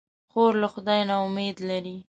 [0.31, 1.97] خور له خدای نه امید لري.